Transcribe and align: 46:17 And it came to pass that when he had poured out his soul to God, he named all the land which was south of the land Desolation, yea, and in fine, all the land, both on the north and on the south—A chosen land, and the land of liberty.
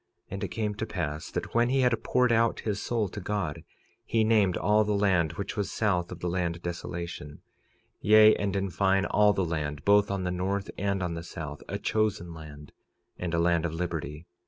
46:17 0.29 0.31
And 0.33 0.43
it 0.43 0.47
came 0.47 0.73
to 0.73 0.85
pass 0.87 1.29
that 1.29 1.53
when 1.53 1.69
he 1.69 1.81
had 1.81 2.03
poured 2.03 2.31
out 2.31 2.61
his 2.61 2.81
soul 2.81 3.07
to 3.09 3.19
God, 3.21 3.63
he 4.03 4.23
named 4.23 4.57
all 4.57 4.83
the 4.83 4.95
land 4.95 5.33
which 5.33 5.55
was 5.55 5.69
south 5.71 6.11
of 6.11 6.21
the 6.21 6.27
land 6.27 6.63
Desolation, 6.63 7.43
yea, 7.99 8.35
and 8.37 8.55
in 8.55 8.71
fine, 8.71 9.05
all 9.05 9.31
the 9.31 9.45
land, 9.45 9.85
both 9.85 10.09
on 10.09 10.23
the 10.23 10.31
north 10.31 10.71
and 10.75 11.03
on 11.03 11.13
the 11.13 11.21
south—A 11.21 11.77
chosen 11.77 12.33
land, 12.33 12.71
and 13.19 13.31
the 13.33 13.37
land 13.37 13.63
of 13.63 13.75
liberty. 13.75 14.25